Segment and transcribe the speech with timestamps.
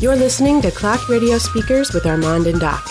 [0.00, 2.82] You're listening to Clock Radio Speakers with Armond and Doc.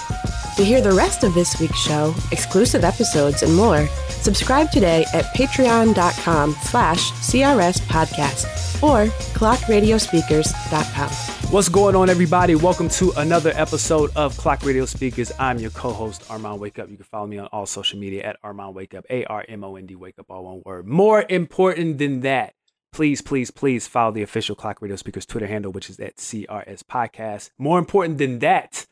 [0.57, 5.25] To hear the rest of this week's show, exclusive episodes, and more, subscribe today at
[5.35, 8.45] patreon.com slash CRS podcast
[8.83, 11.09] or clockradiospeakers.com.
[11.51, 12.53] What's going on, everybody?
[12.53, 15.31] Welcome to another episode of Clock Radio Speakers.
[15.39, 16.91] I'm your co-host, Armond Wake Up.
[16.91, 20.27] You can follow me on all social media at Armond Wake Up, A-R-M-O-N-D Wake Up,
[20.29, 20.85] all one word.
[20.85, 22.53] More important than that,
[22.91, 26.83] please, please, please follow the official Clock Radio Speakers Twitter handle, which is at CRS
[26.83, 27.51] Podcast.
[27.57, 28.85] More important than that,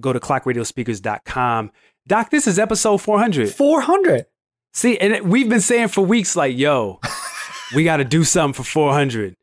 [0.00, 1.70] go to clockradiospeakers.com.
[2.06, 3.48] Doc, this is episode 400.
[3.50, 4.26] 400.
[4.74, 6.98] See, and we've been saying for weeks, like, yo,
[7.74, 9.36] we got to do something for 400.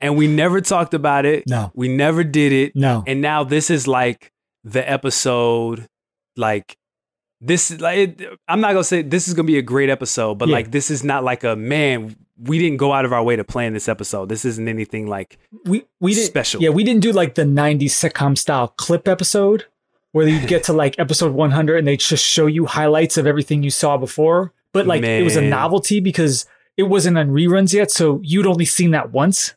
[0.00, 1.44] And we never talked about it.
[1.48, 1.72] No.
[1.74, 2.72] We never did it.
[2.76, 3.02] No.
[3.06, 4.30] And now this is like
[4.62, 5.88] the episode,
[6.36, 6.76] like,
[7.40, 9.62] this, is like, it, I'm not going to say this is going to be a
[9.62, 10.54] great episode, but Yeah.
[10.54, 13.44] like, this is not like a, man, we didn't go out of our way to
[13.44, 14.28] plan this episode.
[14.28, 16.62] This isn't anything like, we we Special.
[16.62, 19.66] Yeah, we didn't do like the 90s sitcom style clip episode
[20.12, 23.62] where you get to like episode 100 and they just show you highlights of everything
[23.62, 24.52] you saw before.
[24.72, 28.64] But like it was a novelty because it wasn't on reruns yet, so you'd only
[28.64, 29.54] seen that once.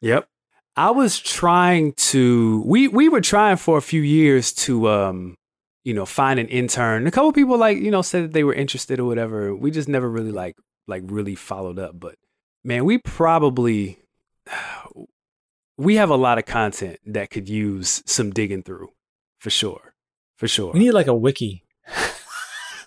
[0.00, 0.28] Yep.
[0.76, 5.36] I was trying to we we were trying for a few years to um
[5.84, 7.06] you know find an intern.
[7.06, 9.54] A couple people like, you know, said that they were interested or whatever.
[9.54, 10.56] We just never really like
[10.88, 12.16] like really followed up, but
[12.66, 13.98] man, we probably
[15.78, 18.90] we have a lot of content that could use some digging through
[19.38, 19.94] for sure.
[20.36, 20.72] For sure.
[20.72, 21.64] We need like a wiki.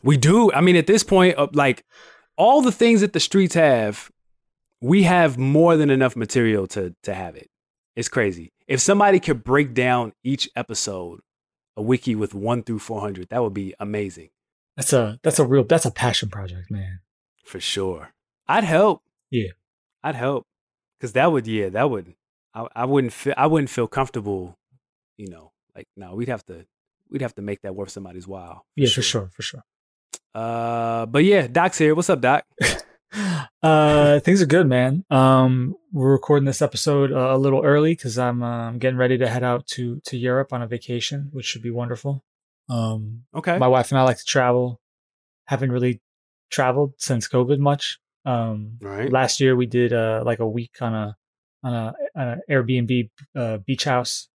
[0.01, 0.49] We do.
[0.53, 1.83] I mean, at this point, uh, like
[2.37, 4.09] all the things that the streets have,
[4.79, 7.49] we have more than enough material to to have it.
[7.97, 8.53] It's crazy.
[8.65, 11.19] If somebody could break down each episode,
[11.75, 14.29] a wiki with one through four hundred, that would be amazing
[14.77, 17.01] That's a that's a real that's a passion project, man.
[17.43, 18.13] for sure.
[18.47, 19.03] I'd help.
[19.29, 19.49] Yeah.
[20.03, 20.45] I'd help
[20.99, 21.47] because that would.
[21.47, 22.15] Yeah, that would.
[22.53, 23.33] I, I wouldn't feel.
[23.37, 24.57] I wouldn't feel comfortable.
[25.17, 26.65] You know, like no, we'd have to.
[27.11, 28.65] We'd have to make that worth somebody's while.
[28.75, 29.63] Yeah, for sure, for sure.
[30.35, 31.95] Uh, but yeah, Doc's here.
[31.95, 32.45] What's up, Doc?
[33.61, 35.03] Uh, things are good, man.
[35.09, 39.17] Um, we're recording this episode uh, a little early because I'm uh, I'm getting ready
[39.17, 42.23] to head out to to Europe on a vacation, which should be wonderful.
[42.69, 43.57] Um, Okay.
[43.57, 44.79] my wife and I like to travel.
[45.47, 46.01] Haven't really
[46.51, 47.99] traveled since COVID much.
[48.25, 49.11] Um, Right.
[49.11, 51.15] last year we did uh like a week on a
[51.63, 54.29] on a, on a Airbnb uh, beach house,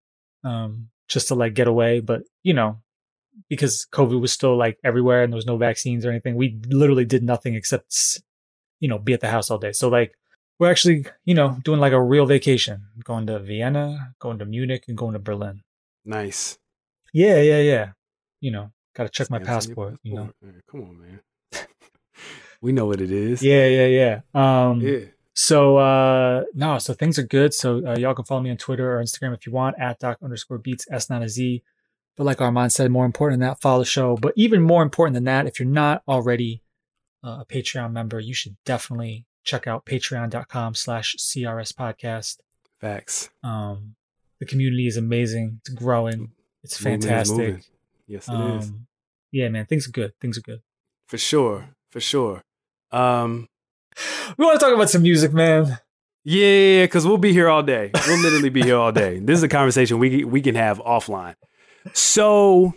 [0.44, 2.00] um, just to like get away.
[2.02, 2.82] But you know,
[3.50, 7.06] because COVID was still like everywhere and there was no vaccines or anything, we literally
[7.06, 8.22] did nothing except s-
[8.80, 9.72] you know be at the house all day.
[9.72, 10.16] So like
[10.60, 14.86] we're actually you know doing like a real vacation, going to Vienna, going to Munich,
[14.88, 15.62] and going to Berlin.
[16.06, 16.58] Nice.
[17.14, 17.92] Yeah, yeah, yeah.
[18.42, 20.00] You know, got to check my your passport.
[20.04, 20.26] You know.
[20.42, 20.66] passport.
[20.70, 21.20] Come on, man.
[22.64, 23.44] We know what it is.
[23.44, 24.22] Yeah, yeah, yeah.
[24.34, 25.00] Um, Yeah.
[25.36, 27.54] So uh no, so things are good.
[27.54, 30.20] So uh, y'all can follow me on Twitter or Instagram if you want at doc
[30.24, 31.64] underscore beats s not a z.
[32.16, 34.16] But like Armond said, more important than that, follow the show.
[34.16, 36.62] But even more important than that, if you're not already
[37.24, 42.38] uh, a Patreon member, you should definitely check out patreon.com slash CRS podcast.
[42.80, 43.30] Facts.
[43.44, 43.96] Um
[44.40, 45.60] the community is amazing.
[45.66, 46.32] It's growing.
[46.64, 47.38] It's fantastic.
[47.38, 47.64] moving.
[48.08, 48.88] Yes, it is Um
[49.32, 50.14] yeah, man, things are good.
[50.22, 50.62] Things are good.
[51.08, 51.70] For sure.
[51.90, 52.44] For sure.
[52.94, 53.48] Um,
[54.38, 55.78] We want to talk about some music, man.
[56.24, 57.92] yeah, because we'll be here all day.
[58.08, 59.20] We'll literally be here all day.
[59.24, 61.36] This is a conversation we we can have offline.
[61.94, 62.74] So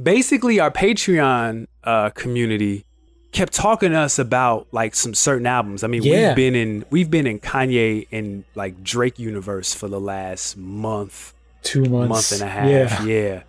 [0.00, 2.84] basically, our Patreon uh, community
[3.32, 5.82] kept talking to us about like some certain albums.
[5.82, 6.28] I mean, Yeah.
[6.28, 11.32] we've been in we've been in Kanye and like Drake universe for the last month,
[11.62, 12.08] Two months.
[12.08, 12.68] month and a half.
[12.68, 13.04] Yeah.
[13.04, 13.42] Yeah.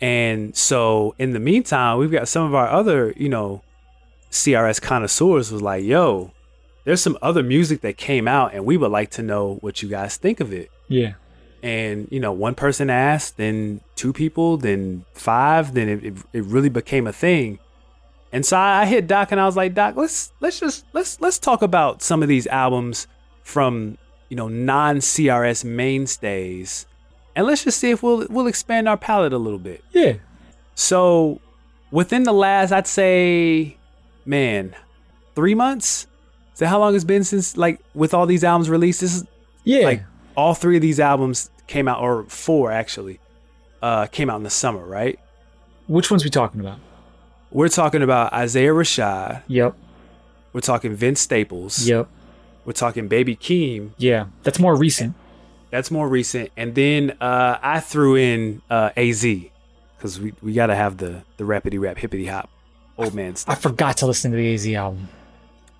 [0.00, 3.62] And so in the meantime, we've got some of our other, you know,
[4.36, 6.32] CRS connoisseurs was like, yo,
[6.84, 9.88] there's some other music that came out and we would like to know what you
[9.88, 10.70] guys think of it.
[10.88, 11.14] Yeah.
[11.62, 16.44] And, you know, one person asked, then two people, then five, then it, it, it
[16.44, 17.58] really became a thing.
[18.32, 21.38] And so I hit Doc and I was like, Doc, let's let's just let's let's
[21.38, 23.06] talk about some of these albums
[23.42, 23.96] from,
[24.28, 26.86] you know, non CRS mainstays.
[27.34, 29.82] And let's just see if we'll we'll expand our palette a little bit.
[29.92, 30.14] Yeah.
[30.74, 31.40] So
[31.90, 33.76] within the last, I'd say,
[34.26, 34.74] man,
[35.34, 36.06] three months.
[36.54, 39.00] Is that how long it's been since like with all these albums released?
[39.00, 39.24] This is
[39.64, 39.84] Yeah.
[39.84, 40.02] like
[40.36, 43.20] all three of these albums came out, or four actually,
[43.82, 45.18] uh, came out in the summer, right?
[45.86, 46.78] Which ones we talking about?
[47.50, 49.42] We're talking about Isaiah Rashad.
[49.48, 49.74] Yep.
[50.52, 51.86] We're talking Vince Staples.
[51.86, 52.08] Yep.
[52.64, 53.90] We're talking Baby Keem.
[53.98, 54.26] Yeah.
[54.42, 55.14] That's more recent.
[55.70, 56.50] That's more recent.
[56.56, 59.22] And then uh, I threw in uh, AZ
[59.96, 62.48] because we, we got to have the the rapidy rap hippity hop
[62.98, 65.08] old man I forgot to listen to the AZ album.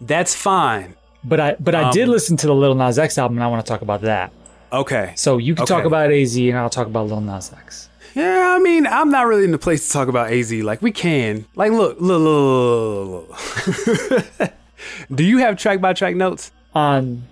[0.01, 0.95] That's fine.
[1.25, 3.49] But I but I did Um, listen to the Little Nas X album and I
[3.49, 4.33] want to talk about that.
[4.73, 5.13] Okay.
[5.17, 5.75] So you can Okay.
[5.75, 7.89] talk about AZ and I'll talk about Lil Nas X.
[8.15, 10.51] Yeah, I mean, I'm not really in the place to talk about AZ.
[10.53, 11.45] Like, we can.
[11.55, 14.53] Like, look, look, look, look, look.
[15.15, 16.51] Do you have track by track notes?
[16.75, 17.25] On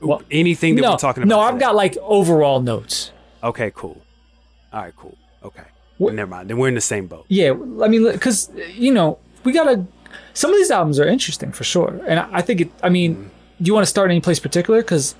[0.00, 1.34] Well, Anything that no, we're talking about?
[1.34, 1.66] no, I've today?
[1.66, 3.10] got like overall notes.
[3.42, 4.00] Okay, cool.
[4.72, 5.16] All right, cool.
[5.44, 5.62] Okay.
[5.98, 6.50] What- Never mind.
[6.50, 7.24] Then we're in the same boat.
[7.28, 7.50] Yeah,
[7.82, 9.84] I mean, because you know, we gotta.
[10.34, 12.70] Some of these albums are interesting for sure, and I I think it.
[12.82, 13.30] I mean,
[13.60, 14.80] do you want to start any place particular?
[14.82, 15.14] Because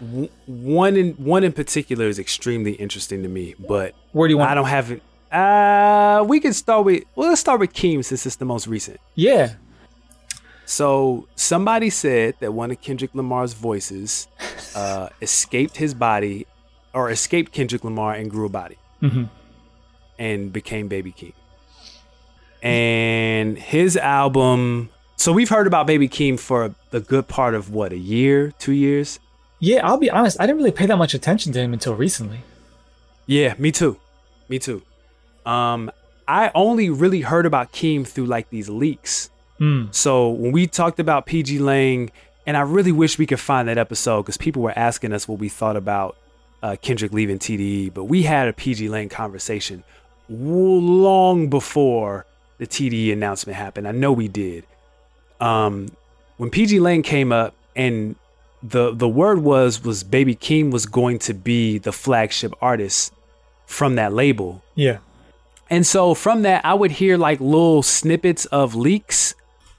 [0.46, 4.50] One in one in particular is extremely interesting to me, but where do you want?
[4.50, 5.02] I don't have it.
[5.30, 7.04] Uh, we can start with.
[7.16, 8.98] Well, let's start with Keem since it's the most recent.
[9.14, 9.54] Yeah,
[10.64, 14.28] So somebody said that one of Kendrick Lamar's voices
[14.74, 16.46] uh, escaped his body,
[16.94, 19.28] or escaped Kendrick Lamar and grew a body, Mhm.
[20.22, 21.32] And became Baby Keem.
[22.62, 24.88] And his album.
[25.16, 28.72] So we've heard about Baby Keem for the good part of what a year, two
[28.72, 29.19] years.
[29.58, 29.84] yeah.
[29.84, 30.40] I'll be honest.
[30.40, 32.40] I didn't really pay that much attention to him until recently.
[33.26, 33.98] Yeah, me too.
[34.48, 34.82] Me too.
[35.44, 35.90] Um,
[36.28, 39.28] I only really heard about Keem through like these leaks.
[39.58, 39.86] Hmm.
[39.90, 42.12] So when we talked about PG Lang,
[42.46, 45.40] and I really wish we could find that episode because people were asking us what
[45.40, 46.16] we thought about
[46.62, 49.82] uh, Kendrick leaving TDE, but we had a PG Lang conversation
[50.32, 52.26] long before
[52.58, 53.88] the TDE announcement happened.
[53.88, 54.64] I know we did.
[55.40, 55.88] Um,
[56.37, 58.17] when PG Lang came up, and
[58.62, 63.12] the the word was was Baby Keem was going to be the flagship artist
[63.67, 64.62] from that label.
[64.75, 64.99] Yeah.
[65.70, 69.34] And so from that, I would hear like little snippets of leaks.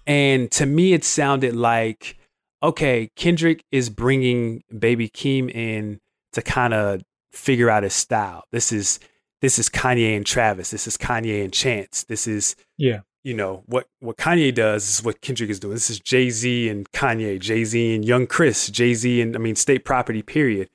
[0.08, 2.18] And to me, it sounded like,
[2.62, 6.00] okay, Kendrick is bringing Baby Keem in
[6.34, 8.44] to kind of figure out his style.
[8.52, 9.00] This is
[9.44, 10.72] this is Kanye and Travis.
[10.72, 12.06] This is Kanye and Chance.
[12.06, 13.02] This is Yeah.
[13.26, 15.74] you know what what Kanye does is what Kendrick is doing.
[15.74, 19.40] This is Jay Z and Kanye, Jay Z and Young Chris, Jay Z and I
[19.40, 20.22] mean State Property.
[20.22, 20.70] Period.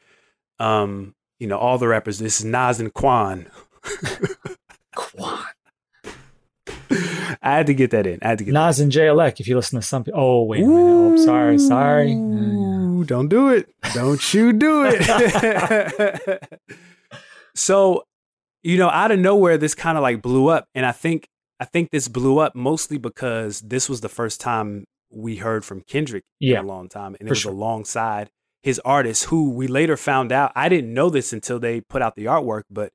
[0.59, 2.19] Um, you know all the rappers.
[2.19, 3.47] This is Nas and Quan.
[4.95, 5.45] Quan.
[7.41, 8.19] I had to get that in.
[8.21, 8.53] I had to get.
[8.53, 9.41] Nas and JLek.
[9.41, 10.05] If you listen to some.
[10.13, 10.83] Oh wait a minute.
[10.83, 11.59] Oh, sorry.
[11.59, 12.09] Sorry.
[13.07, 13.73] Don't do it.
[13.95, 16.43] Don't you do it.
[17.55, 18.05] so,
[18.63, 21.27] you know, out of nowhere, this kind of like blew up, and I think
[21.61, 25.81] I think this blew up mostly because this was the first time we heard from
[25.81, 26.61] Kendrick Yeah.
[26.61, 27.53] in a long time, and it was sure.
[27.53, 28.31] alongside
[28.63, 30.53] his artist, who we later found out.
[30.55, 32.91] I didn't know this until they put out the artwork, but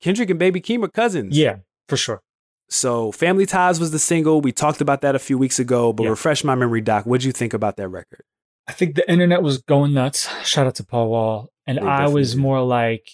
[0.00, 1.36] Kendrick and Baby Keem are cousins.
[1.36, 1.56] Yeah,
[1.88, 2.22] for sure.
[2.68, 4.40] So, Family Ties was the single.
[4.40, 6.10] We talked about that a few weeks ago, but Yeah.
[6.10, 7.04] refresh my memory, Doc.
[7.04, 8.22] What'd you think about that record?
[8.66, 10.28] I think the internet was going nuts.
[10.44, 11.48] Shout out to Paul Wall.
[11.66, 12.40] And They I was did.
[12.40, 13.10] more like,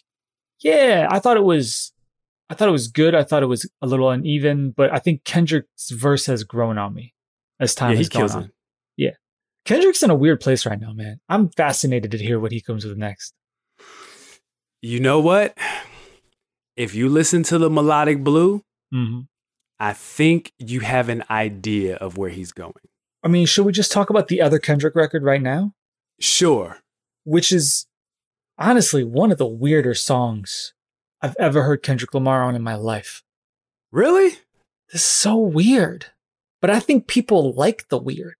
[0.61, 1.93] yeah, I thought it was
[2.51, 3.15] I thought it was good.
[3.15, 6.95] I thought it was a little uneven, but I think Kendrick's verse has grown on
[6.95, 7.15] me
[7.61, 8.45] as time yeah, he has gone kills on.
[8.45, 8.53] it.
[9.69, 11.21] Kendrick's in a weird place right now, man.
[11.29, 13.35] I'm fascinated to hear what he comes with next.
[14.81, 15.59] You know what?
[16.75, 19.21] If you listen to the melodic blue, hmm
[19.79, 22.73] I think you have an idea of where he's going.
[23.23, 25.75] I mean, should we just talk about the other Kendrick record right now?
[26.19, 26.79] Sure.
[27.25, 27.87] Which is
[28.59, 30.73] honestly one of the weirder songs
[31.21, 33.23] I've ever heard Kendrick Lamar on in my life.
[33.91, 34.31] Really?
[34.93, 36.07] This is so weird.
[36.61, 38.35] But I think people like the weird.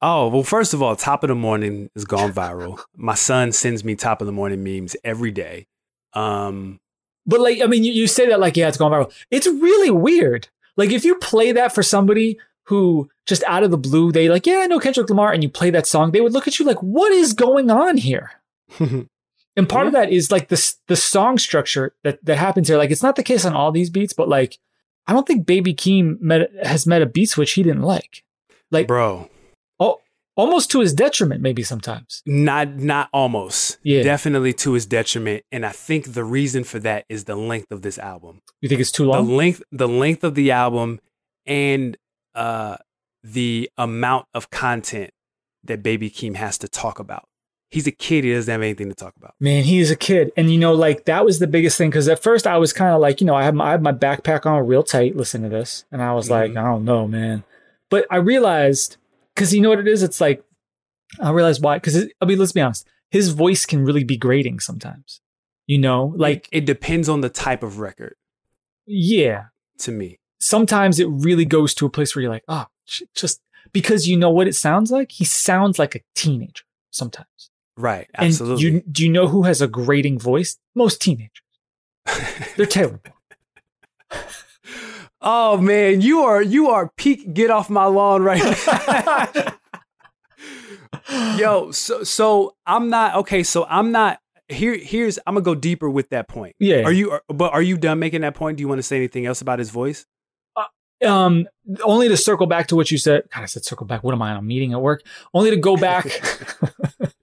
[0.00, 2.80] Oh, well, first of all, Top of the Morning has gone viral.
[2.96, 5.66] My son sends me Top of the Morning memes every day.
[6.12, 6.78] Um,
[7.26, 9.12] But like, I mean, you, you say that like, yeah, it's gone viral.
[9.30, 10.48] It's really weird.
[10.76, 14.46] Like, if you play that for somebody who just out of the blue, they like,
[14.46, 16.64] yeah, I know Kendrick Lamar, and you play that song, they would look at you
[16.64, 18.32] like, what is going on here?
[19.56, 22.78] And part of that is like the the song structure that that happens here.
[22.78, 24.58] Like, it's not the case on all these beats, but like,
[25.06, 28.24] I don't think Baby Keem met, has met a beat switch he didn't like.
[28.70, 29.30] Like, bro,
[29.78, 30.00] oh,
[30.36, 32.22] almost to his detriment, maybe sometimes.
[32.26, 33.78] not not almost.
[33.82, 34.02] Yeah.
[34.02, 35.44] Definitely to his detriment.
[35.52, 38.42] And I think the reason for that is the length of this album.
[38.60, 39.36] You think it's too the long?
[39.36, 41.00] length the length of the album
[41.46, 41.96] and
[42.34, 42.78] uh
[43.22, 45.10] the amount of content
[45.62, 47.28] that baby keem has to talk about
[47.74, 50.32] he's a kid he doesn't have anything to talk about Man, he is a kid,
[50.36, 51.90] and you know, like that was the biggest thing.
[51.90, 53.82] Because at first, I was kind of like, you know, I have my, I have
[53.82, 56.58] my backpack on real tight, listen to this, and I was like, Mhm.
[56.58, 57.44] I don't know, man.
[57.90, 58.96] But I realized,
[59.34, 60.42] because you know what it is, it's like
[61.20, 61.76] I realized why.
[61.76, 65.20] Because I mean, let's be honest, his voice can really be grating sometimes.
[65.66, 68.16] You know, like it, it depends on the type of record
[68.86, 69.46] yeah,
[69.78, 72.66] to me sometimes it really goes to a place where you're like, oh,
[73.14, 73.40] just
[73.72, 75.10] because you know what it sounds like.
[75.10, 77.50] He sounds like a teenager sometimes.
[77.76, 80.58] Right And absolutely you, do you know who has a grating voice?
[80.74, 81.30] Most teenagers.
[82.56, 83.00] They're terrible.
[85.20, 89.52] oh man you are you are peak get off my lawn right now
[91.36, 95.88] yo so so i'm not okay so i'm not here here's I'm gonna go deeper
[95.88, 96.54] with that point.
[96.58, 96.82] Yeah.
[96.82, 97.18] Are you?
[97.28, 98.58] But are you done making that point?
[98.58, 100.04] Do you want to say anything else about his voice?
[101.04, 101.46] um
[101.82, 104.22] only to circle back to what you said god i said circle back what am
[104.22, 105.02] i on a meeting at work
[105.34, 106.04] only to go back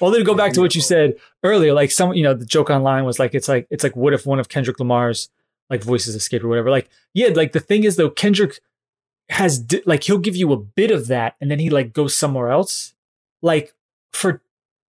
[0.00, 2.70] only to go back to what you said earlier like some you know the joke
[2.70, 5.28] online was like it's like it's like what if one of kendrick lamar's
[5.70, 6.70] like voices escaped or whatever?
[6.70, 8.60] Like yeah like the thing is though kendrick
[9.30, 12.14] has di- like he'll give you a bit of that and then he like goes
[12.14, 12.92] somewhere else.
[13.40, 13.72] Like
[14.12, 14.42] for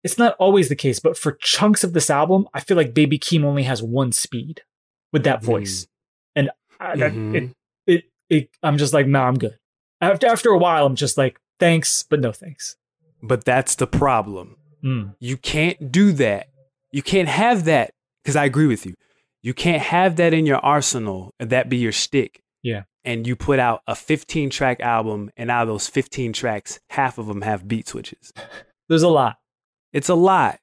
[0.02, 3.16] it's not always the case but for chunks of this album i feel like baby
[3.20, 4.62] keem only has one speed
[5.12, 5.86] with that voice.
[6.34, 7.34] And I, that, Mhm.
[7.36, 7.50] it,
[7.86, 9.56] it it i'm just like nah i'm good.
[10.00, 12.76] After after a while i'm just like thanks but no thanks.
[13.22, 14.56] But that's the problem.
[14.84, 15.14] Mm.
[15.20, 16.48] You can't do that.
[16.90, 18.94] You can't have that because I agree with you.
[19.42, 22.42] You can't have that in your arsenal and that be your stick.
[22.62, 22.82] Yeah.
[23.04, 27.18] And you put out a 15 track album, and out of those 15 tracks, half
[27.18, 28.32] of them have beat switches.
[28.88, 29.38] there's a lot
[29.92, 30.60] It's a lot.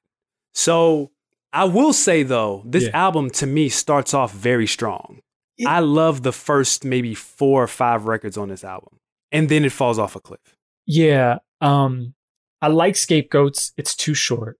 [0.54, 1.10] So
[1.52, 2.90] I will say though, this Yeah.
[3.06, 5.20] album to me starts off very strong.
[5.58, 8.98] It- I love the first maybe four or five records on this album,
[9.32, 10.56] and then it falls off a cliff.
[10.86, 12.14] yeah um
[12.62, 14.56] i like scapegoats it's too short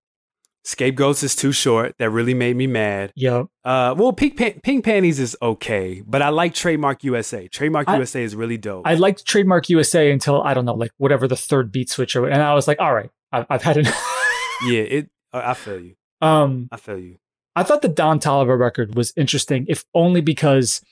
[0.62, 1.95] Scapegoats is too short.
[1.99, 3.12] That really made me mad.
[3.16, 7.49] yep Uh, well, Pink, Pan- Pink Panties is okay, but I like Trademark USA.
[7.49, 8.87] Trademark I- USA is really dope.
[8.87, 12.26] i liked trademark usa until i don't know like whatever the third beat switch or
[12.26, 13.97] and i was like all right i've, I've had enough
[14.66, 15.11] yeah, it.
[15.33, 15.95] I I feel you.
[16.21, 17.16] um I feel you.
[17.57, 20.83] I thought the Don Toliver record was interesting, if only because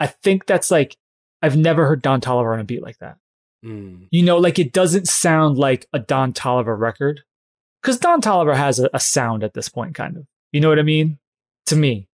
[0.00, 0.96] I think that's like
[1.42, 3.18] I've never heard Don Toliver on a beat like that.
[3.64, 4.08] Mm.
[4.10, 7.22] You know, like it doesn't sound like a Don Toliver record.
[7.82, 10.26] Because Don Toliver has a, a sound at this point, kind of.
[10.52, 11.18] You know what I mean?
[11.66, 12.08] To me.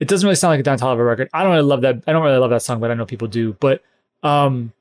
[0.00, 1.28] It doesn't really sound like a Don Toliver record.
[1.32, 2.02] I don't really love that.
[2.06, 3.54] I don't really love that song, but I know people do.
[3.60, 3.82] But
[4.22, 4.72] um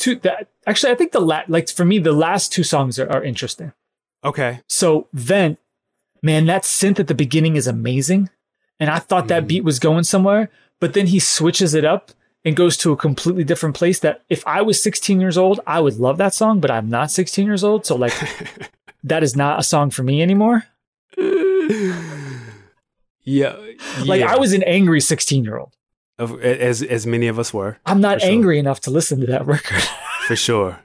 [0.00, 3.10] to that actually I think the la- like for me, the last two songs are,
[3.10, 3.72] are interesting.
[4.24, 4.60] Okay.
[4.68, 5.58] So Vent,
[6.22, 8.30] man, that synth at the beginning is amazing.
[8.78, 9.48] And I thought that Mhm.
[9.48, 10.50] beat was going somewhere,
[10.80, 12.12] but then he switches it up
[12.44, 15.80] and goes to a completely different place that if I was 16 years old, I
[15.80, 17.84] would love that song, but I'm not 16 years old.
[17.86, 18.14] So like
[19.04, 20.64] that is not a song for me anymore.
[23.24, 23.56] yeah.
[24.04, 24.32] Like yeah.
[24.32, 25.74] I was an angry 16 year old.
[26.18, 28.30] As as many of us were I'm not For sure.
[28.30, 29.80] angry enough to listen to that record.
[30.26, 30.80] for sure.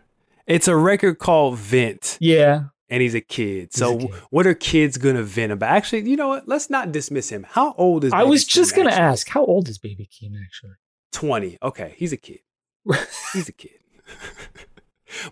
[0.48, 2.66] It's a record called Vent, yeah.
[2.88, 3.70] and he's a kid.
[3.74, 4.12] He's So a kid.
[4.30, 5.72] what are kids gonna vent about?
[5.72, 6.48] Actually, you know what?
[6.48, 7.46] Let's not dismiss him.
[7.50, 8.14] How old is?
[8.14, 10.74] I was just going to ask, how old is Baby Keem actually?
[11.16, 11.58] Twenty.
[11.64, 12.40] Okay, he's a kid.
[13.34, 13.80] He's a kid.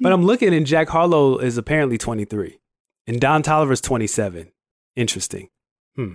[0.01, 2.57] but I'm looking, and Jack Harlow is apparently 23,
[3.05, 4.51] and Don Toliver's 27.
[4.95, 5.49] Interesting.
[5.95, 6.13] Hmm.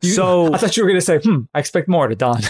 [0.00, 2.40] You- so I thought you were going to say, hmm, I expect more to Don.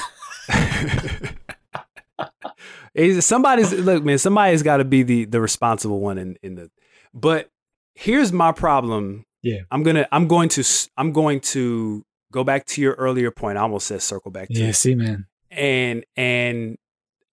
[3.20, 4.18] Somebody's look, man.
[4.18, 6.70] Somebody's got to be the the responsible one in in the.
[7.14, 7.50] But
[7.94, 9.24] here's my problem.
[9.42, 9.60] Yeah.
[9.70, 10.06] I'm gonna.
[10.12, 10.60] I'm going to.
[10.60, 13.58] s- I'm going to go back to your earlier point.
[13.58, 14.74] I almost said circle back to yeah, it.
[14.74, 15.26] see, man.
[15.50, 16.76] And and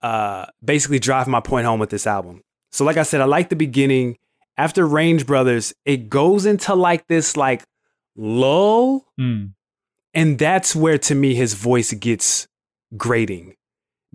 [0.01, 2.41] uh basically drive my point home with this album.
[2.71, 4.17] So like I said, I like the beginning.
[4.57, 7.63] After Range Brothers, it goes into like this like
[8.15, 9.53] lull Mm.
[10.13, 12.47] and that's where to me his voice gets
[12.95, 13.55] grating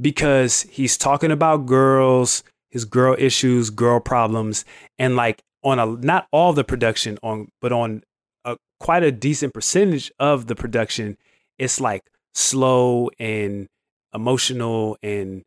[0.01, 4.65] because he's talking about girls, his girl issues, girl problems,
[4.99, 8.03] and like on a not all the production on but on
[8.47, 11.19] a quite a decent percentage of the production,
[11.59, 12.03] it's like
[12.35, 13.69] slow and
[14.15, 15.43] emotional and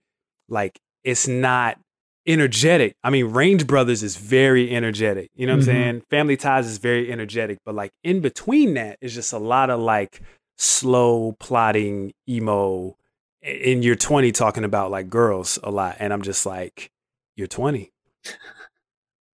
[0.49, 1.77] like it's not
[2.25, 2.95] energetic.
[3.03, 5.29] I mean, Range Brothers is very energetic.
[5.35, 5.67] You know what Mhm.
[5.69, 6.01] I'm saying?
[6.09, 9.79] Family Ties is very energetic, but like in between that is just a lot of
[9.81, 10.21] like
[10.57, 12.95] slow plotting emo
[13.41, 16.89] in your 20 talking about like girls a lot and I'm just like
[17.35, 17.91] you're 20.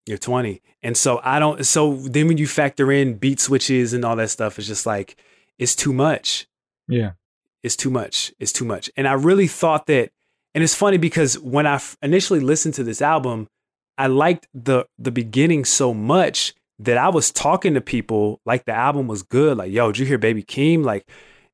[0.07, 0.63] You're 20.
[0.83, 4.31] And so I don't so then when you factor in beat switches and all that
[4.31, 5.17] stuff it's just like
[5.59, 6.47] it's too much
[6.87, 7.13] Yeah.
[7.63, 8.33] It's too much.
[8.39, 8.91] It's too much.
[8.97, 10.11] And I really thought that,
[10.55, 13.49] and it's funny because when I f- initially listened to this album,
[13.97, 18.73] I liked the the beginning so much that I was talking to people like the
[18.73, 19.57] album was good.
[19.57, 20.85] Like, yo, did you hear Baby Keem?
[20.85, 21.09] Like,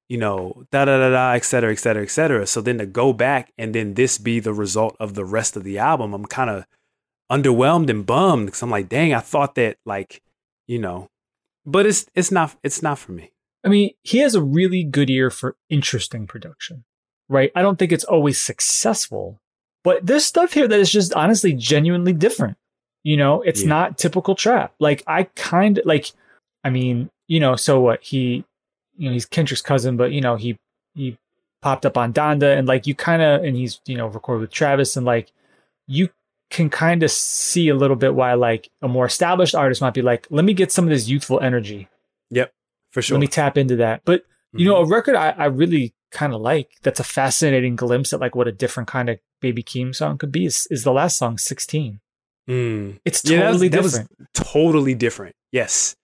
[0.08, 2.46] you know, da da da da, et cetera, et cetera, et cetera.
[2.46, 5.64] So then to go back and then this be the result of the rest of
[5.64, 6.66] the album, I'm kind of
[7.32, 10.23] underwhelmed and bummed because I'm like, dang, I thought that like,
[10.68, 11.08] you know,
[11.64, 13.30] but it's it's not it's not for me.
[13.64, 16.85] I mean, he has a really good ear for interesting production,
[17.28, 17.50] right?
[17.54, 19.40] I don't think it's always successful,
[19.83, 22.56] but there's stuff here that is just honestly genuinely different.
[23.02, 23.68] You know, it's Yeah.
[23.68, 24.75] not typical trap.
[24.80, 26.12] Like I kind of like,
[26.62, 28.44] I mean, you know, so what he,
[28.97, 30.56] you know, he's Kendrick's cousin, but you know, he
[30.94, 31.18] he
[31.62, 34.50] popped up on Donda and like you kind of, and he's you know recorded with
[34.50, 35.33] Travis and like
[35.87, 36.11] you
[36.50, 40.02] can kind of see a little bit why like a more established artist might be
[40.02, 41.88] like, let me get some of this youthful energy
[42.30, 42.52] Yep.
[42.94, 43.16] For sure.
[43.16, 44.02] Let me tap into that.
[44.06, 44.24] But
[44.54, 44.86] you know, Mhm.
[44.86, 46.70] a record I, I really kind of like.
[46.82, 47.10] That's a record I, I really kind of like.
[47.10, 50.32] That's a fascinating glimpse at like what a different kind of Baby Keem song could
[50.32, 50.46] be.
[50.46, 52.00] Is, is the last song, "16"?
[52.48, 53.00] Mm.
[53.04, 54.10] It's Yeah, that was- totally that was different.
[54.34, 55.34] totally different.
[55.52, 55.96] Yes.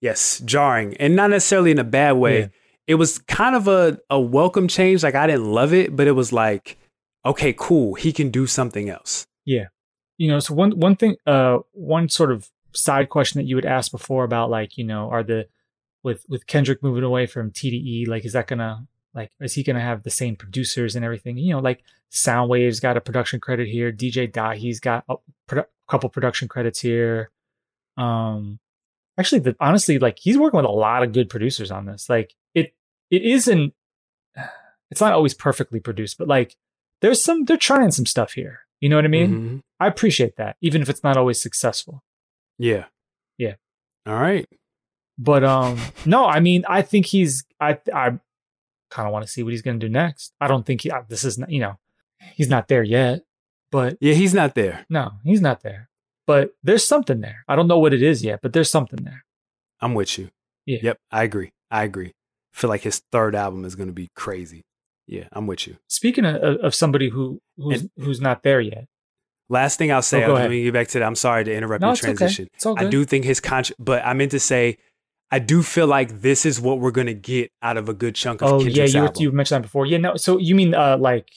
[0.00, 0.40] Yes.
[0.44, 0.96] Jarring.
[0.98, 2.40] And not necessarily in a bad way.
[2.40, 2.46] Yeah.
[2.86, 5.02] It was kind of a, a welcome change.
[5.02, 6.76] Like I didn't love it, but it was like,
[7.24, 7.94] okay, cool.
[7.94, 9.26] He can do something else.
[9.46, 9.66] Yeah.
[10.18, 13.64] You know so one one thing uh one sort of side question that you would
[13.66, 15.46] ask before about like you know are the
[16.04, 19.80] with with kendrick moving away from tde like is that gonna like is he gonna
[19.80, 21.82] have the same producers and everything you know like
[22.12, 25.16] soundwave's got a production credit here dj dahi's got a
[25.48, 27.30] produ- couple production credits here
[27.96, 28.58] um
[29.18, 32.34] actually the honestly like he's working with a lot of good producers on this like
[32.54, 32.74] it
[33.10, 33.72] it isn't
[34.90, 36.56] it's not always perfectly produced but like
[37.00, 39.60] there's some they're trying some stuff here you know what i mean Mhm.
[39.80, 42.02] I appreciate that, even if it's not always successful.
[42.58, 42.84] Yeah.
[43.36, 43.54] Yeah.
[44.06, 44.46] All right.
[45.18, 47.44] But um, no, I mean, I think he's.
[47.60, 48.18] I I
[48.90, 50.32] kind of want to see what he's going to do next.
[50.40, 50.90] I don't think he.
[50.90, 51.50] uh, This is not.
[51.50, 51.78] You know,
[52.34, 53.22] he's not there yet.
[53.70, 54.86] But Yeah, he's not there.
[54.88, 55.88] no, he's not there.
[56.26, 57.44] But there's something there.
[57.48, 59.24] I don't know what it is yet, but there's something there.
[59.80, 60.30] I'm with you.
[60.64, 60.78] Yeah.
[60.82, 60.98] Yep.
[61.10, 61.52] I agree.
[61.70, 62.12] I agree.
[62.52, 64.64] feel like his third album is going to be crazy.
[65.06, 65.76] Yeah, I'm with you.
[65.88, 68.86] Speaking of, of somebody who who's who's not there yet.
[69.50, 70.50] Last thing I'll say, Oh, let ahead.
[70.50, 71.04] me get back to that.
[71.04, 72.44] I'm sorry to interrupt No, your it's transition.
[72.44, 72.50] okay.
[72.54, 74.78] It's all I do think his contract, but I meant to say,
[75.30, 78.14] I do feel like this is what we're going to get out of a good
[78.14, 79.22] chunk of Oh yeah, you album.
[79.22, 79.86] you mentioned that before.
[79.86, 80.16] Yeah, no.
[80.16, 81.28] So you mean uh like?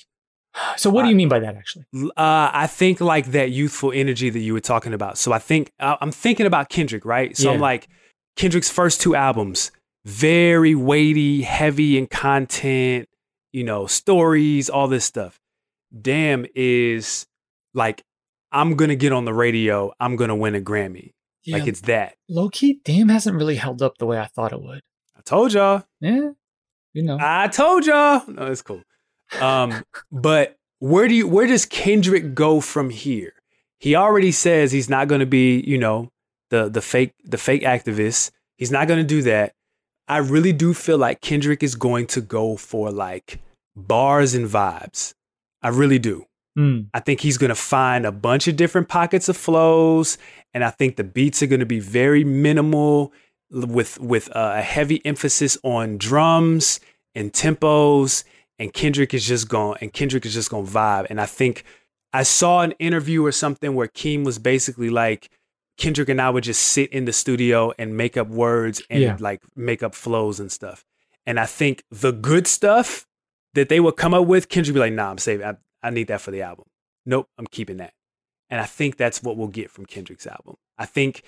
[0.78, 1.86] So what do Uh, you mean by that actually?
[1.96, 5.18] Uh, I think like that youthful energy that you were talking about.
[5.18, 7.36] So I think I- I'm thinking about Kendrick, right?
[7.38, 7.88] So I'm like
[8.36, 9.72] Kendrick's first two albums,
[10.06, 13.08] very weighty, heavy in content,
[13.54, 15.40] you know, stories, all this stuff.
[16.02, 17.26] Damn is
[17.74, 18.04] like
[18.52, 19.92] I'm gonna get on the radio.
[20.00, 21.12] I'm gonna win a Grammy.
[21.48, 22.16] Yeah, Like it's that.
[22.30, 22.80] low key.
[22.84, 24.82] Damn hasn't really held up the way I thought it would.
[25.18, 25.84] I told y'all.
[26.02, 26.32] Yeah,
[26.94, 27.18] you know.
[27.20, 28.22] I told y'all.
[28.28, 28.84] No, it's cool.
[29.42, 33.34] Um, but where do you where does Kendrick go from here?
[33.80, 36.10] He already says he's not going to be, you know,
[36.50, 38.32] the the fake the fake activist.
[38.58, 39.54] He's not going to do that.
[40.08, 43.40] I really do feel like Kendrick is going to go for like
[43.76, 45.14] bars and vibes.
[45.62, 46.26] I really do.
[46.58, 46.88] Mm.
[46.94, 50.18] I think he's going to find a bunch of different pockets of flows,
[50.54, 53.14] and I think the beats are going to be very minimal,
[53.52, 56.80] with with uh, a heavy emphasis on drums
[57.16, 58.24] and tempos.
[58.60, 61.06] And Kendrick is just going, and Kendrick is just going to vibe.
[61.12, 61.64] And I think
[62.12, 65.30] I saw an interview or something where Keem was basically like,
[65.78, 69.18] Kendrick and I would just sit in the studio and make up words and Yeah.
[69.20, 70.84] like make up flows and stuff.
[71.28, 73.06] And I think the good stuff
[73.54, 75.56] that they would come up with, Kendrick would be like, nah, I'm saving.
[75.82, 76.66] I, need that for the album.
[77.06, 77.94] Nope, I'm keeping that.
[78.50, 80.56] And I think that's what we'll get from Kendrick's album.
[80.78, 81.24] I think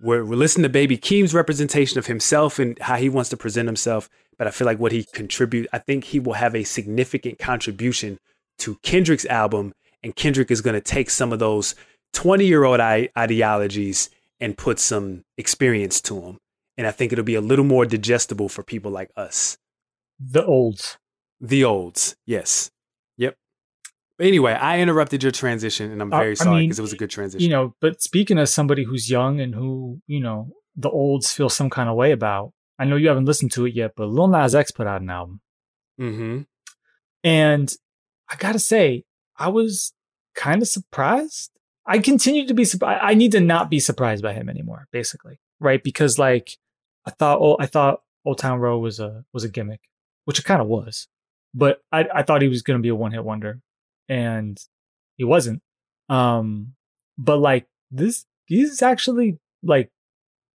[0.00, 3.66] we're, we're listening to Baby Keem's representation of himself and how he wants to present
[3.68, 4.08] himself.
[4.38, 8.18] But I feel like what he contribute, I think he will have a significant contribution
[8.58, 9.72] to Kendrick's album.
[10.02, 11.74] And Kendrick is going to take some of those
[12.14, 14.10] 20 year old ideologies
[14.40, 16.38] and put some experience to them.
[16.78, 19.58] And I think it'll be a little more digestible for people like us.
[20.18, 20.96] The olds.
[21.40, 22.70] The olds, yes.
[24.20, 26.82] But anyway, I interrupted your transition and I'm Uh, very I sorry mean, because it
[26.82, 27.42] was a good transition.
[27.42, 31.48] You know, but speaking as somebody who's young and who, you know, the olds feel
[31.48, 32.52] some kind of way about.
[32.78, 35.08] I know you haven't listened to it yet, but Lil Nas X put out an
[35.08, 35.40] album.
[35.98, 36.42] mm-hmm.
[37.24, 37.74] And
[38.30, 39.04] I gotta say,
[39.38, 39.94] I was
[40.34, 41.50] kind of surprised.
[41.86, 43.00] I continue to be surprised.
[43.02, 45.40] I need to not be surprised by him anymore, basically.
[45.60, 45.82] Right?
[45.82, 46.58] Because like
[47.06, 49.80] I thought oh I thought Old Town Road was a was a gimmick,
[50.26, 51.08] which it kind of was.
[51.54, 53.62] But I, I thought he was gonna be a one hit wonder.
[54.10, 54.60] And
[55.16, 55.62] he wasn't.
[56.10, 56.74] Um
[57.16, 59.90] but like this he's actually like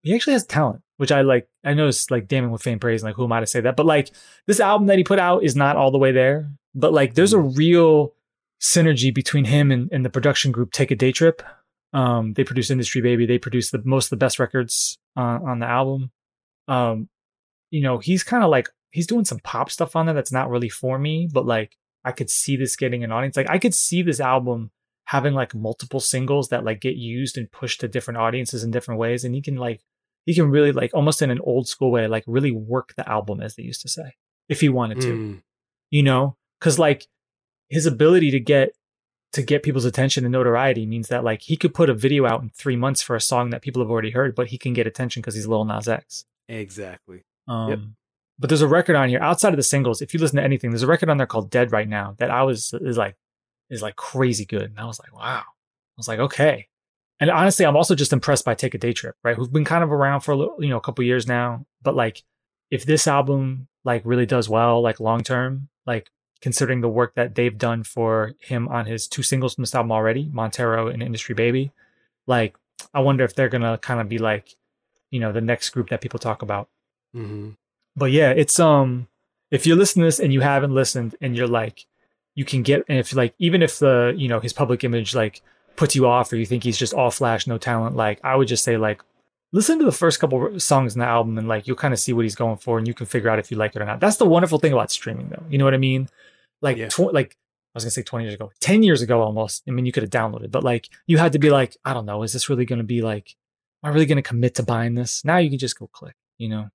[0.06, 1.48] he actually has talent, which I like.
[1.64, 3.62] I know it's like damning with faint praise, and like who am I to say
[3.62, 3.76] that?
[3.76, 4.12] But like
[4.46, 6.52] this album that he put out is not all the way there.
[6.76, 8.14] But like there's a real
[8.62, 11.42] synergy between him and, and the production group Take a Day Trip.
[11.92, 13.26] Um, they produce Industry Baby.
[13.26, 16.12] They produce the most of the best records on, on the album.
[16.68, 17.10] Um,
[17.72, 20.52] you know, he's kind of like he's doing some pop stuff on there that's not
[20.52, 23.36] really for me, but like I could see this getting an audience.
[23.36, 24.72] Like I could see this album
[25.06, 29.00] having like multiple singles that like get used and pushed to different audiences in different
[29.00, 29.82] ways, and he can like
[30.26, 33.42] he can really like almost in an old school way like really work the album
[33.42, 34.14] as they used to say
[34.50, 35.42] if he wanted to Mm.
[35.92, 37.06] you know because like
[37.70, 38.72] his ability to get
[39.34, 42.42] to get people's attention and notoriety means that like he could put a video out
[42.42, 44.88] in three months for a song that people have already heard but he can get
[44.88, 47.22] attention because he's Lil Nas X Exactly.
[47.48, 47.80] um Yep.
[48.38, 50.70] But there's a record on here outside of the singles if you listen to anything
[50.70, 53.16] there's a record on there called Dead Right Now that I was is like
[53.70, 54.64] is like crazy good.
[54.64, 55.42] And I was like wow.
[55.42, 56.68] I was like okay.
[57.20, 59.36] And honestly I'm also just impressed by Take a Day Trip right?
[59.36, 61.66] Who've been kind of around for a little you know a couple years now.
[61.82, 62.24] But like
[62.72, 66.10] if this album like really does well, like long term, like
[66.42, 69.92] considering the work that they've done for him on his two singles from this album
[69.92, 71.72] already, Montero and Industry Baby,
[72.28, 72.58] like
[72.94, 74.56] I wonder if they're gonna kind of be like,
[75.12, 76.70] you know, the next group that people talk about.
[77.16, 77.52] Mm-hmm.
[77.96, 79.08] But yeah, it's um,
[79.52, 81.86] if you're listening to this and you haven't listened and you're like,
[82.36, 85.42] you can get, and if like even if the you know his public image like
[85.78, 88.48] puts you off or you think he's just all flash, no talent, like I would
[88.48, 89.02] just say like
[89.54, 92.12] listen to the first couple songs in the album and like you'll kind of see
[92.12, 94.02] what he's going for and you can figure out if you like it or not.
[94.02, 95.44] That's the wonderful thing about streaming though.
[95.50, 96.10] You know what I mean?
[96.62, 96.90] Like Yeah.
[96.90, 97.38] tw- like
[97.74, 99.64] I was gonna say 20 years ago, 10 years ago almost.
[99.68, 102.06] I mean, you could have downloaded, but like you had to be like, I don't
[102.06, 103.36] know, is this really gonna be like,
[103.84, 105.24] am I really gonna commit to buying this?
[105.24, 106.70] Now you can just go click, you know.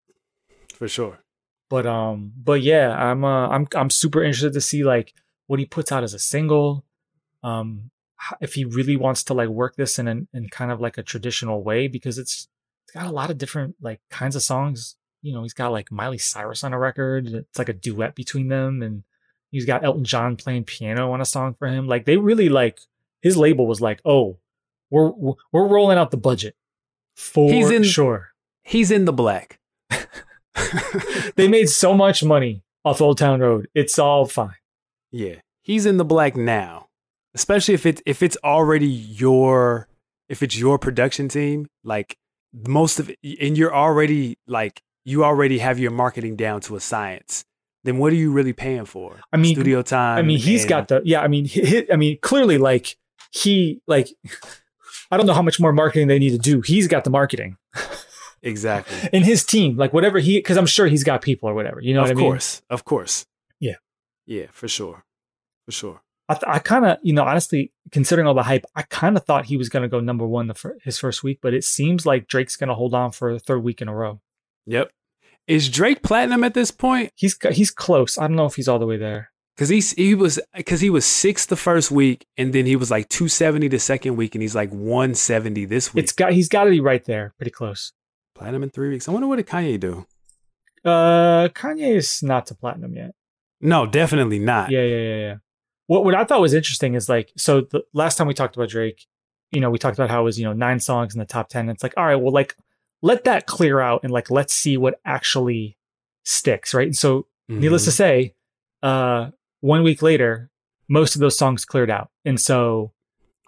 [0.81, 1.19] For sure.
[1.69, 5.12] But um, but yeah, I'm uh, I'm I'm super interested to see like
[5.47, 6.87] what he puts out as a single.
[7.43, 7.90] Um,
[8.40, 11.03] if he really wants to like work this in an, in kind of like a
[11.03, 12.49] traditional way because it's
[12.85, 14.97] it's got a lot of different like kinds of songs.
[15.21, 17.27] You know, he's got like Miley Cyrus on a record.
[17.27, 19.05] It's like a duet between them, and
[19.51, 21.87] he's got Elton John playing piano on a song for him.
[21.88, 22.81] Like they really like
[23.21, 24.38] his label was like, oh,
[24.88, 25.11] we're
[25.53, 26.57] we're rolling out the budget
[27.14, 28.29] for He's in- sure.
[28.62, 29.60] He's in the black.
[31.37, 33.69] they made so much money off Old Town Road.
[33.75, 34.55] It's all fine.
[35.11, 36.89] Yeah, he's in the black now.
[37.35, 39.89] Especially if it's if it's already your
[40.29, 42.17] if it's your production team, like
[42.53, 46.81] most of it, and you're already like you already have your marketing down to a
[46.81, 47.45] science.
[47.85, 49.21] Then what are you really paying for?
[49.33, 50.19] I mean, studio time.
[50.19, 51.23] I mean, he's and- got the yeah.
[51.23, 52.97] I mean, he, he- I mean, clearly, like
[53.31, 54.09] he like.
[55.13, 56.61] I don't know how much more marketing they need to do.
[56.61, 57.57] He's got the marketing
[58.42, 59.09] exactly.
[59.12, 61.81] in his team, like whatever he, because I'm sure he's got people or whatever.
[61.81, 62.31] You know of what I mean?
[62.31, 63.26] course, of course.
[63.59, 63.76] Yeah.
[64.26, 65.05] yeah, for sure,
[65.66, 66.00] for sure.
[66.29, 69.24] I, th- I kind of, you know, honestly, considering all the hype, I kind of
[69.24, 71.64] thought he was going to go number one the fir- his first week, but it
[71.64, 74.20] seems like Drake's going to hold on for a third week in a row.
[74.66, 74.92] Yep.
[75.48, 77.12] Is Drake platinum at this point?
[77.16, 78.16] He's he's close.
[78.16, 79.33] I don't know if he's all the way there.
[79.57, 82.90] Because he's he was because he was six the first week, and then he was
[82.90, 86.05] like two seventy the second week, and he's like one seventy this week.
[86.05, 87.92] It's got he's got to be right there, pretty close.
[88.40, 89.09] Platinum in three weeks.
[89.09, 90.07] I wonder what did Kanye do?
[90.85, 93.14] Uh, Kanye is not to platinum yet.
[93.61, 94.70] No, definitely not.
[94.70, 95.35] Yeah, yeah, yeah, yeah.
[95.87, 98.70] What what I thought was interesting is like, so the last time we talked about
[98.70, 99.07] Drake,
[99.53, 101.48] you know, we talked about how it was you know nine songs in the top
[101.48, 101.68] ten.
[101.68, 102.57] It's like, all right, well, like
[103.03, 105.76] let that clear out and like let's see what actually
[106.24, 106.87] sticks, right?
[106.87, 108.35] And so, needless to say,
[108.83, 110.50] uh, one week later,
[110.88, 112.92] most of those songs cleared out, and so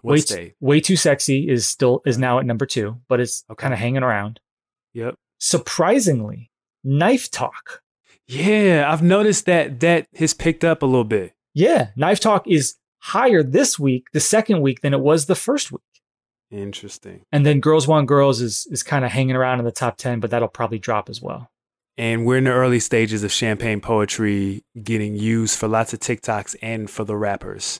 [0.03, 0.53] way, state?
[0.59, 3.61] way too sexy is still is now at number two, but it's Okay.
[3.61, 4.39] kind of hanging around.
[4.93, 5.15] Yep.
[5.39, 6.51] Surprisingly,
[6.83, 7.81] Knife Talk.
[8.27, 11.33] Yeah, I've noticed that that has picked up a little bit.
[11.53, 15.71] Yeah, Knife Talk is higher this week, the second week, than it was the first
[15.71, 15.81] week.
[16.49, 17.21] Interesting.
[17.31, 20.19] And then Girls Want Girls is is kind of hanging around in the top ten,
[20.19, 21.49] but that'll probably drop as well.
[21.97, 26.55] And we're in the early stages of champagne poetry getting used for lots of TikToks
[26.61, 27.79] and for the rappers.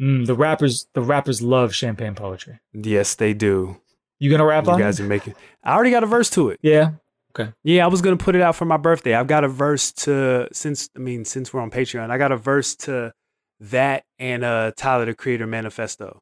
[0.00, 2.58] Mm, the rappers, the rappers love champagne poetry.
[2.72, 3.80] Yes, they do.
[4.20, 5.34] You gonna rap You on guys are making.
[5.64, 6.60] I already got a verse to it.
[6.62, 6.92] Yeah.
[7.34, 7.52] Okay.
[7.64, 9.14] Yeah, I was gonna put it out for my birthday.
[9.14, 12.36] I've got a verse to since I mean since we're on Patreon, I got a
[12.36, 13.12] verse to
[13.60, 16.20] that and uh Tyler the Creator Manifesto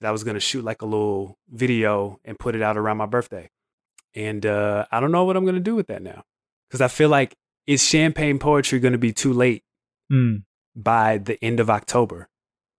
[0.00, 3.06] that I was gonna shoot like a little video and put it out around my
[3.06, 3.48] birthday.
[4.14, 6.24] And uh I don't know what I'm gonna do with that now
[6.68, 7.34] because I feel like
[7.66, 9.62] is champagne poetry gonna be too late
[10.10, 10.44] Mm.
[10.74, 12.28] by the end of October?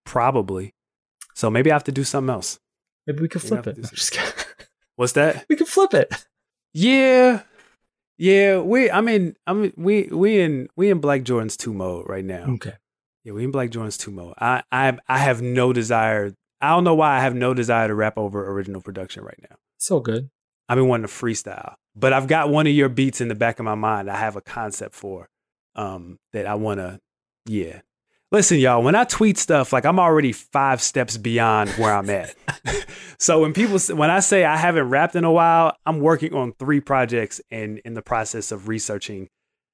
[0.04, 0.74] Probably.
[1.36, 2.60] So maybe I have to do something else.
[3.06, 3.78] Maybe we could You flip it.
[5.00, 5.46] What's that?
[5.48, 6.14] we can flip it.
[6.74, 7.44] Yeah.
[8.18, 12.10] Yeah, we I mean I mean we we in we in Black Jordan's 2 mode
[12.10, 12.44] right now.
[12.56, 12.74] Okay.
[13.24, 14.34] Yeah, we in Black Jordan's 2 mode.
[14.38, 17.96] I I I have no desire I don't know why I have no desire to
[17.96, 19.56] rap over original production right now.
[19.78, 20.30] So good.
[20.68, 21.76] I've been wanting to freestyle.
[21.96, 24.36] But I've got one of your beats in the back of my mind I have
[24.36, 25.30] a concept for
[25.76, 27.00] um that I want to
[27.46, 27.80] yeah.
[28.32, 32.36] Listen, y'all, when I tweet stuff, like I'm already five steps beyond where I'm at.
[33.18, 36.54] so when people, when I say I haven't rapped in a while, I'm working on
[36.54, 39.30] three projects and in the process of researching,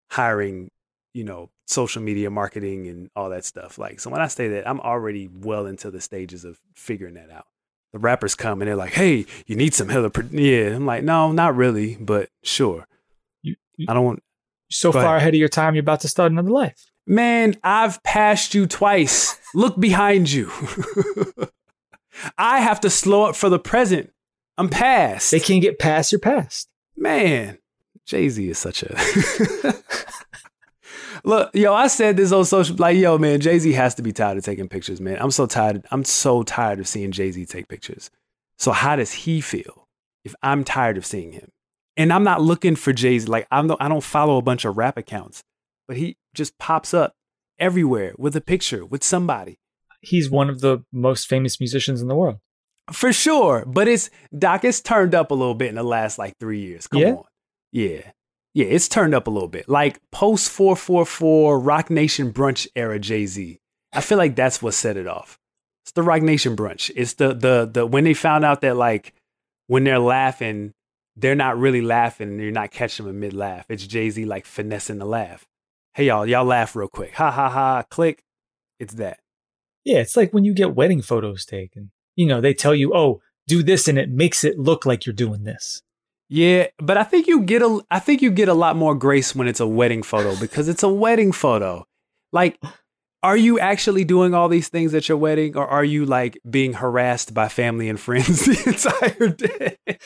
[0.09, 0.71] hiring,
[1.13, 3.77] you know, social media marketing and all that stuff.
[3.77, 7.29] Like, so when I say that, I'm already well into the stages of figuring that
[7.29, 7.47] out.
[7.91, 11.31] The rappers come and they're like, "Hey, you need some hella." Yeah, I'm like, no,
[11.31, 12.87] not really, but sure.
[13.41, 14.23] You, you I don't want.
[14.69, 15.17] so far ahead.
[15.17, 15.75] ahead of your time.
[15.75, 16.91] You're about to start another life.
[17.07, 19.37] Man, I've passed you twice.
[19.53, 20.51] Look behind you.
[22.37, 24.11] I have to slow up for the present.
[24.57, 25.31] I'm past.
[25.31, 26.69] They can't get past your past.
[26.95, 27.57] Man,
[28.05, 28.95] Jay Z is such a.
[31.23, 34.13] Look, yo, I said this on social, like, yo, man, Jay Z has to be
[34.13, 35.17] tired of taking pictures, man.
[35.19, 35.85] I'm so tired.
[35.91, 38.09] I'm so tired of seeing Jay Z take pictures.
[38.57, 39.87] So, how does he feel
[40.23, 41.49] if I'm tired of seeing him?
[41.97, 43.27] and I'm not looking for Jay Z.
[43.27, 45.43] Like I'm, no, I don't follow a bunch of rap accounts,
[45.87, 47.13] but he just pops up
[47.58, 49.58] everywhere with a picture with somebody.
[50.02, 52.38] He's one of the most famous musicians in the world.
[52.91, 53.63] For sure.
[53.65, 56.86] But it's Doc, it's turned up a little bit in the last like three years.
[56.88, 57.12] Come Yeah?
[57.13, 57.24] on.
[57.71, 58.12] Yeah.
[58.54, 59.67] Yeah, it's turned up a little bit.
[59.67, 63.60] Like post 444 Roc Nation brunch era Jay-Z.
[63.91, 65.38] I feel like that's what set it off.
[65.84, 66.89] It's the Roc Nation brunch.
[66.95, 69.13] It's the the the when they found out that like
[69.67, 70.74] when they're laughing,
[71.17, 73.65] they're not really laughing and you're not catching them mid laugh.
[73.69, 75.45] It's Jay-Z like finessing the laugh.
[75.95, 77.13] Hey y'all, y'all laugh real quick.
[77.15, 78.21] Ha ha ha, click.
[78.81, 79.21] It's that.
[79.86, 81.91] Yeah, it's like when you get wedding photos taken.
[82.17, 85.13] You know, they tell you, "Oh, do this," and it makes it look like you're
[85.13, 85.84] doing this.
[86.27, 89.34] Yeah, but I think you get a I think you get a lot more grace
[89.34, 91.88] when it's a wedding photo because it's a wedding photo.
[92.34, 92.60] Like
[93.23, 96.73] are you actually doing all these things at your wedding or are you like being
[96.73, 99.97] harassed by family and friends the entire day?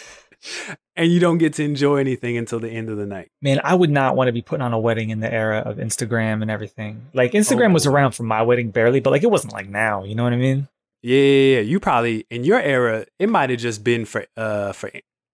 [0.95, 3.30] And you don't get to enjoy anything until the end of the night.
[3.41, 5.78] Man, I would not want to be putting on a wedding in the era of
[5.78, 7.08] Instagram and everything.
[7.13, 7.91] Like Instagram was Oh.
[7.91, 10.04] around for my wedding barely, but like it wasn't like now.
[10.04, 10.67] You know what I mean?
[11.02, 11.60] Yeah, yeah, yeah.
[11.62, 14.91] You probably in your era it might have just been for uh for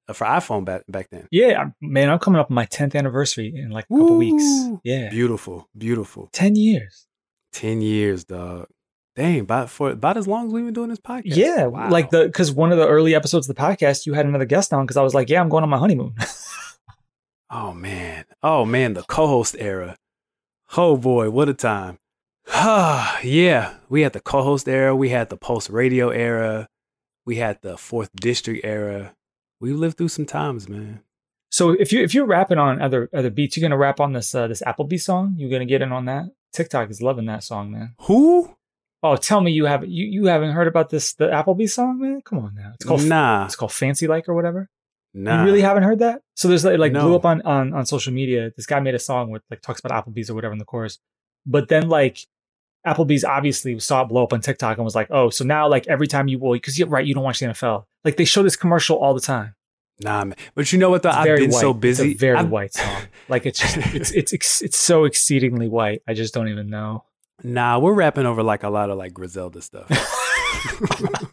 [0.08, 1.28] uh, for iPhone back back then.
[1.32, 4.44] Yeah, man, I'm coming up on my 10th anniversary in like a couple weeks.
[4.84, 6.30] Yeah, Beautiful, beautiful.
[6.34, 7.08] 10 years.
[7.54, 8.68] 10 years, dog.
[9.16, 11.36] Dang, about for about as long as we've been doing this podcast.
[11.38, 11.90] Yeah, Wow.
[11.90, 14.74] like the because one of the early episodes of the podcast, you had another guest
[14.74, 16.14] on because I was like, yeah, I'm going on my honeymoon.
[17.52, 18.26] Oh man.
[18.42, 19.98] Oh man, the co-host era.
[20.76, 22.00] Oh boy, what a time.
[22.54, 26.68] yeah, we had the co-host era, we had the post radio era,
[27.26, 29.14] we had the fourth district era.
[29.62, 31.02] We lived through some times, man.
[31.50, 34.34] so if you if you're rapping on other other beats, you're gonna rap on this
[34.36, 35.36] uh, this Applebee song.
[35.38, 36.26] You're gonna get in on that.
[36.52, 37.94] TikTok is loving that song, man.
[38.02, 38.56] Who?
[39.06, 42.22] Oh, tell me you haven't you, you haven't heard about this the Applebee song, man?
[42.26, 42.72] Come on now.
[42.76, 43.46] It's called Nah.
[43.46, 44.70] it's called Fancy Like or whatever.
[45.14, 45.40] Nah.
[45.40, 46.22] You really haven't heard that?
[46.36, 47.04] So there's like, like No.
[47.04, 48.52] blew up on, on on social media.
[48.56, 51.00] This guy made a song with like talks about Applebee's or whatever in the chorus.
[51.46, 52.20] But then like
[52.86, 55.88] Applebee's obviously saw it blow up on TikTok and was like, oh, so now like
[55.88, 57.86] every time you will because you're right, you don't watch the NFL.
[58.04, 59.56] Like they show this commercial all the time.
[60.02, 60.36] Nah, man.
[60.56, 61.10] But you know what though?
[61.10, 61.62] It's I've been white.
[61.62, 62.12] so busy.
[62.12, 63.02] It's a very I've- white song.
[63.30, 66.02] Like it's just it's it's ex- it's so exceedingly white.
[66.08, 67.06] I just don't even know.
[67.44, 69.90] Nah, we're rapping over like a lot of like Griselda stuff.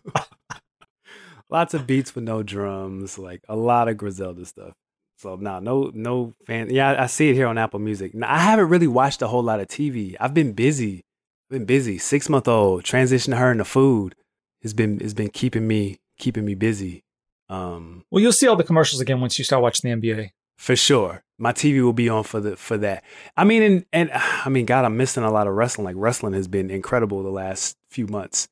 [1.50, 4.72] Lots of beats with no drums, like a lot of Griselda stuff.
[5.18, 6.70] So nah, no, no fan.
[6.70, 8.14] Yeah, I see it here on Apple Music.
[8.14, 10.16] Nah, I haven't really watched a whole lot of TV.
[10.18, 11.02] I've been busy.
[11.50, 11.98] I've been busy.
[11.98, 14.14] Six month old transitioning her into food
[14.62, 17.04] has been has been keeping me keeping me busy.
[17.48, 20.30] Um, Well, you'll see all the commercials again once you start watching the NBA.
[20.56, 21.22] For sure.
[21.38, 23.02] My TV will be on for the for that.
[23.36, 25.84] I mean, and and I mean, God, I'm missing a lot of wrestling.
[25.84, 28.48] Like wrestling has been incredible the last few months.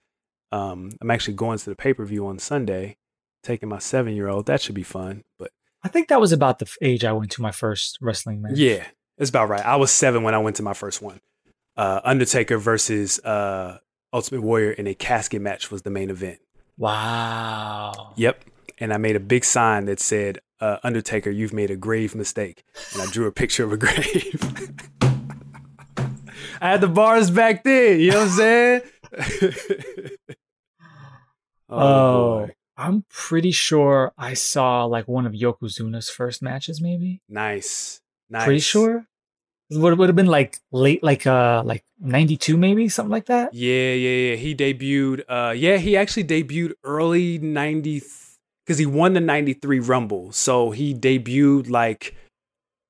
[0.53, 2.97] Um, I'm actually going to the pay per view on Sunday,
[3.43, 4.47] taking my seven year old.
[4.47, 5.23] That should be fun.
[5.39, 5.53] But
[5.85, 8.57] I think that was about the age I went to my first wrestling match.
[8.57, 8.87] yeah,
[9.19, 9.65] it's about right.
[9.65, 11.21] I was seven when I went to my first one.
[11.77, 13.79] Uh, Undertaker versus uh,
[14.13, 16.41] Ultimate Warrior in a casket match was the main event.
[16.77, 18.15] Wow.
[18.17, 18.45] Yep.
[18.79, 22.65] And I made a big sign that said, uh, Undertaker, you've made a grave mistake.
[22.93, 24.71] And I drew a picture of a grave.
[26.61, 28.83] I had the bars back then, you know what I'm saying?
[31.73, 32.55] Oh, boy.
[32.77, 37.23] I'm pretty sure I saw like one of Yokozuna's first matches, maybe.
[37.29, 38.01] Nice.
[38.29, 38.45] Nice.
[38.45, 39.07] Pretty sure.
[39.71, 43.55] It would, would have been like late, like uh, like '92, maybe something like that.
[43.55, 44.35] Yeah, yeah, yeah.
[44.37, 45.23] He debuted.
[45.29, 48.03] Uh, yeah, he actually debuted early '90
[48.71, 50.31] because he won the '93 Rumble.
[50.31, 52.15] So he debuted like,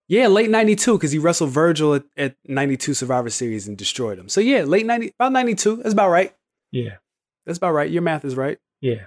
[0.08, 4.28] yeah, late '92 because he wrestled Virgil at, at '92 Survivor Series and destroyed him.
[4.28, 5.76] So yeah, late '90, about '92.
[5.76, 6.34] That's about right.
[6.70, 6.96] Yeah,
[7.46, 7.90] That's about right.
[7.90, 8.58] Your math is right.
[8.82, 9.06] yeah.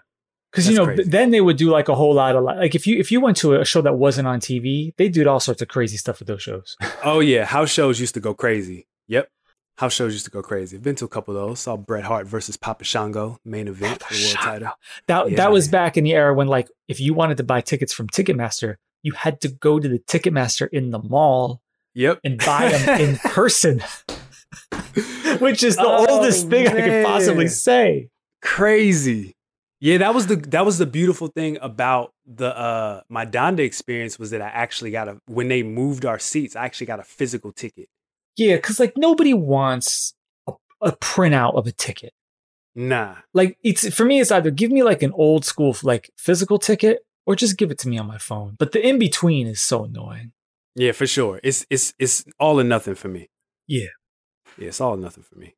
[0.52, 1.04] Because you know, crazy.
[1.04, 3.22] then they would do like a whole lot of like, like if you if you
[3.22, 6.18] went to a show that wasn't on TV, they did all sorts of crazy stuff
[6.20, 6.76] with those shows.
[7.04, 8.88] Oh yeah, house shows used to go crazy.
[9.08, 9.30] Yep.
[9.78, 10.78] House shows used to go crazy.
[10.78, 11.60] I've been to a couple of those.
[11.62, 14.70] Saw Bret Hart versus Papa Shango, main event for the world title.
[15.08, 17.62] That Yeah, that was back in the era when like if you wanted to buy
[17.62, 21.62] tickets from Ticketmaster, you had to go to the Ticketmaster in the mall
[21.96, 22.20] Yep.
[22.24, 23.82] and buy them in person,
[25.40, 28.10] which is the Oh, oldest thing I could possibly say.
[28.42, 29.36] crazy.
[29.80, 34.18] Yeah, that was the that was the beautiful thing about the uh my Donda experience
[34.18, 37.04] was that I actually got a when they moved our seats, I actually got a
[37.04, 37.90] physical ticket.
[38.38, 40.14] Yeah, because like nobody wants
[40.48, 42.14] a, a printout of a ticket.
[42.76, 43.16] Nah.
[43.34, 47.06] Like it's for me, it's either give me like an old school like physical ticket
[47.26, 48.56] or just give it to me on my phone.
[48.58, 50.32] But the in between is so annoying.
[50.76, 51.40] Yeah, for sure.
[51.44, 53.30] It's it's it's all or nothing for me.
[53.68, 53.88] Yeah.
[54.58, 55.56] Yeah, it's all or nothing for me.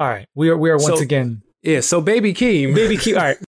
[0.00, 2.74] All right, we are we are once So- again Yeah, so baby Keem.
[2.74, 2.96] baby.
[2.96, 3.38] Keep all right.